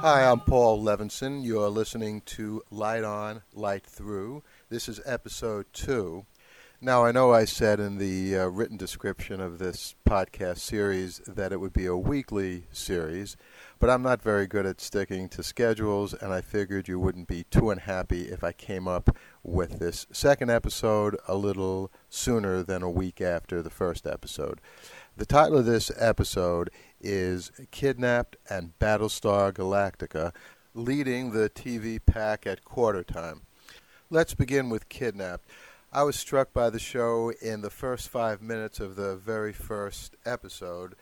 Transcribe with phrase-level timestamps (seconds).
[0.00, 1.44] Hi, I'm Paul Levinson.
[1.44, 4.42] You're listening to Light On, Light Through.
[4.70, 6.24] This is episode two.
[6.80, 11.52] Now, I know I said in the uh, written description of this podcast series that
[11.52, 13.36] it would be a weekly series,
[13.78, 17.44] but I'm not very good at sticking to schedules, and I figured you wouldn't be
[17.50, 22.90] too unhappy if I came up with this second episode a little sooner than a
[22.90, 24.62] week after the first episode.
[25.18, 30.32] The title of this episode is Kidnapped and Battlestar Galactica,
[30.74, 33.42] leading the TV pack at quarter time.
[34.10, 35.48] Let's begin with Kidnapped.
[35.92, 40.14] I was struck by the show in the first five minutes of the very first
[40.24, 40.94] episode.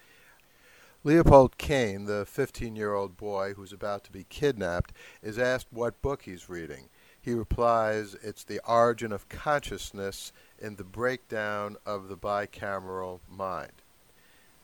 [1.04, 6.02] Leopold Cain, the 15 year old boy who's about to be kidnapped, is asked what
[6.02, 6.88] book he's reading.
[7.20, 13.82] He replies, It's The Origin of Consciousness in the Breakdown of the Bicameral Mind.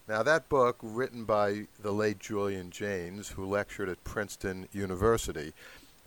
[0.06, 5.55] Now, that book, written by the late Julian Jaynes, who lectured at Princeton University,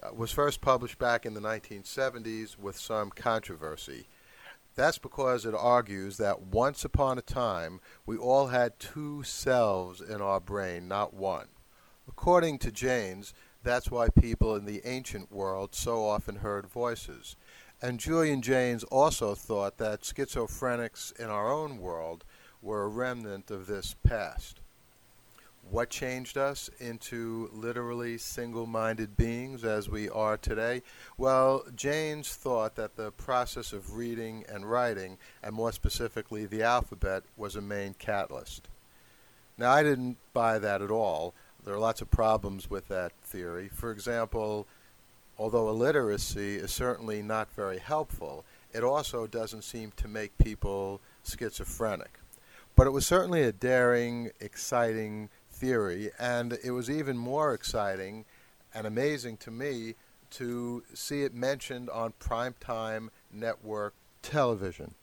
[0.03, 4.05] uh, was first published back in the 1970s with some controversy.
[4.75, 10.21] That's because it argues that once upon a time we all had two selves in
[10.21, 11.47] our brain, not one.
[12.07, 17.35] According to Jaynes, that's why people in the ancient world so often heard voices.
[17.81, 22.23] And Julian Jaynes also thought that schizophrenics in our own world
[22.61, 24.59] were a remnant of this past.
[25.69, 30.81] What changed us into literally single minded beings as we are today?
[31.17, 37.23] Well, Jaynes thought that the process of reading and writing, and more specifically the alphabet,
[37.35, 38.69] was a main catalyst.
[39.57, 41.33] Now, I didn't buy that at all.
[41.65, 43.67] There are lots of problems with that theory.
[43.67, 44.67] For example,
[45.37, 52.19] although illiteracy is certainly not very helpful, it also doesn't seem to make people schizophrenic.
[52.77, 58.25] But it was certainly a daring, exciting theory, and it was even more exciting
[58.71, 59.95] and amazing to me
[60.29, 64.93] to see it mentioned on primetime network television.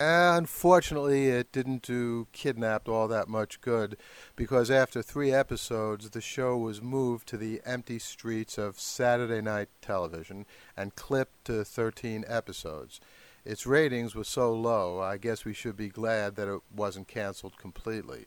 [0.00, 3.98] Unfortunately, it didn't do Kidnapped all that much good
[4.34, 9.68] because after three episodes, the show was moved to the empty streets of Saturday night
[9.82, 12.98] television and clipped to 13 episodes
[13.44, 17.58] its ratings were so low, I guess we should be glad that it wasn't canceled
[17.58, 18.26] completely.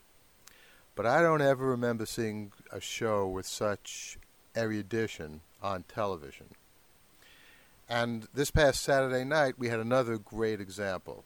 [0.95, 4.17] But I don't ever remember seeing a show with such
[4.55, 6.47] erudition on television.
[7.89, 11.23] And this past Saturday night, we had another great example.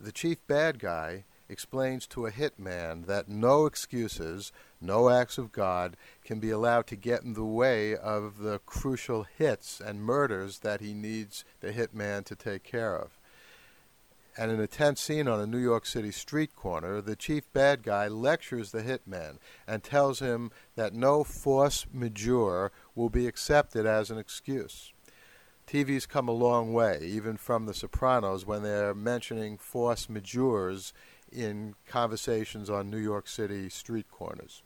[0.00, 5.96] The chief bad guy explains to a hitman that no excuses, no acts of God
[6.24, 10.80] can be allowed to get in the way of the crucial hits and murders that
[10.80, 13.17] he needs the hitman to take care of
[14.38, 17.82] and in a tense scene on a New York City street corner, the chief bad
[17.82, 24.12] guy lectures the hitman and tells him that no force majeure will be accepted as
[24.12, 24.92] an excuse.
[25.66, 30.92] TV's come a long way, even from The Sopranos, when they're mentioning force majeures
[31.32, 34.62] in conversations on New York City street corners.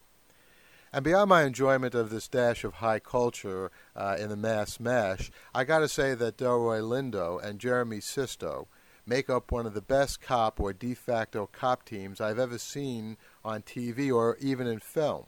[0.92, 5.30] And beyond my enjoyment of this dash of high culture uh, in the mass mash,
[5.54, 8.68] I got to say that Delroy Lindo and Jeremy Sisto
[9.06, 13.16] make up one of the best cop or de facto cop teams I've ever seen
[13.44, 15.24] on TV or even in film.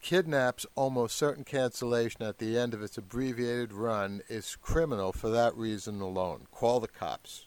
[0.00, 5.56] Kidnap's almost certain cancellation at the end of its abbreviated run is criminal for that
[5.56, 6.46] reason alone.
[6.52, 7.46] Call the cops.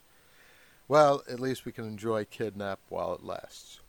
[0.88, 3.82] Well, at least we can enjoy Kidnap while it lasts.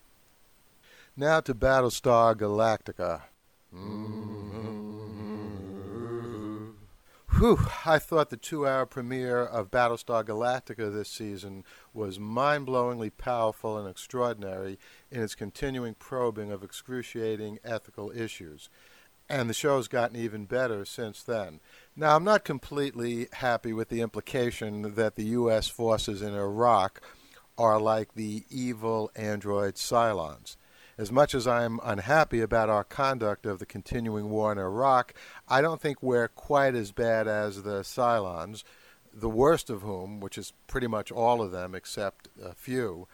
[1.17, 3.23] Now to Battlestar Galactica.
[3.75, 4.68] Mm-hmm.
[7.39, 11.63] Whew, I thought the two hour premiere of Battlestar Galactica this season
[11.95, 14.77] was mind blowingly powerful and extraordinary
[15.09, 18.69] in its continuing probing of excruciating ethical issues.
[19.29, 21.61] And the show's gotten even better since then.
[21.95, 25.69] Now, I'm not completely happy with the implication that the U.S.
[25.69, 27.01] forces in Iraq
[27.57, 30.57] are like the evil android Cylons.
[30.99, 35.15] As much as I'm unhappy about our conduct of the continuing war in Iraq,
[35.47, 38.65] I don't think we're quite as bad as the Cylons,
[39.15, 43.07] the worst of whom, which is pretty much all of them except a few,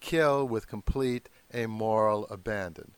[0.00, 2.92] kill with complete amoral abandon.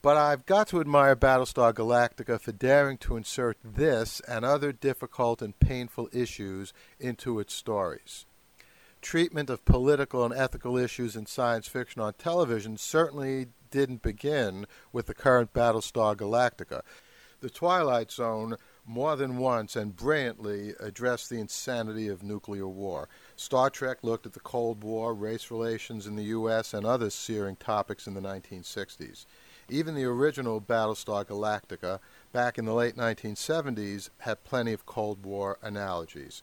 [0.00, 5.42] But I've got to admire Battlestar Galactica for daring to insert this and other difficult
[5.42, 8.24] and painful issues into its stories
[9.02, 15.06] treatment of political and ethical issues in science fiction on television certainly didn't begin with
[15.06, 16.82] the current Battlestar Galactica.
[17.40, 18.56] The Twilight Zone
[18.86, 23.08] more than once and brilliantly addressed the insanity of nuclear war.
[23.36, 27.56] Star Trek looked at the Cold War, race relations in the U.S., and other searing
[27.56, 29.26] topics in the 1960s.
[29.68, 32.00] Even the original Battlestar Galactica,
[32.32, 36.42] back in the late 1970s had plenty of Cold War analogies.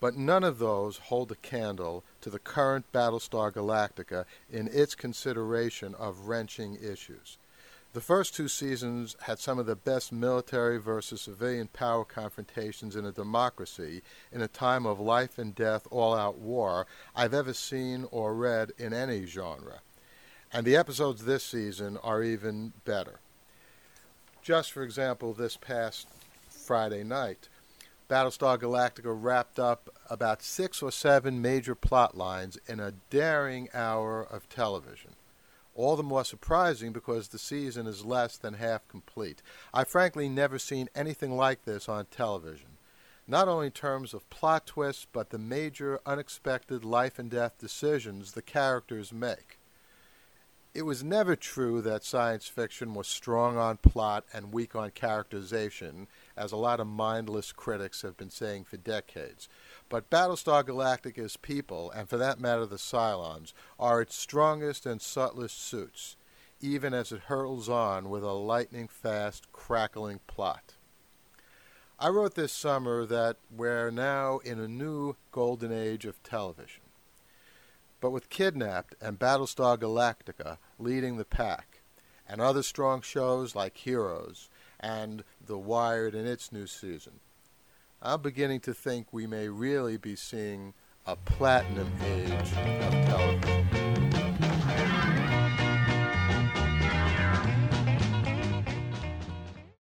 [0.00, 5.94] But none of those hold a candle to the current Battlestar Galactica in its consideration
[5.94, 7.38] of wrenching issues.
[7.94, 13.06] The first two seasons had some of the best military versus civilian power confrontations in
[13.06, 16.86] a democracy in a time of life and death all out war
[17.16, 19.80] I've ever seen or read in any genre.
[20.52, 23.20] And the episodes this season are even better.
[24.42, 26.08] Just for example, this past
[26.48, 27.48] Friday night,
[28.08, 34.22] Battlestar Galactica wrapped up about six or seven major plot lines in a daring hour
[34.22, 35.14] of television
[35.78, 39.40] all the more surprising because the season is less than half complete.
[39.72, 42.78] I've frankly never seen anything like this on television,
[43.28, 48.32] not only in terms of plot twists, but the major unexpected life and death decisions
[48.32, 49.60] the characters make.
[50.74, 56.08] It was never true that science fiction was strong on plot and weak on characterization,
[56.38, 59.48] as a lot of mindless critics have been saying for decades.
[59.88, 65.60] But Battlestar Galactica's people, and for that matter the Cylons, are its strongest and subtlest
[65.60, 66.16] suits,
[66.60, 70.74] even as it hurtles on with a lightning fast, crackling plot.
[71.98, 76.82] I wrote this summer that we're now in a new golden age of television.
[78.00, 81.80] But with Kidnapped and Battlestar Galactica leading the pack,
[82.28, 84.48] and other strong shows like Heroes
[84.80, 87.20] and The Wire in its new season,
[88.00, 90.74] I'm beginning to think we may really be seeing
[91.06, 93.77] a platinum age of television.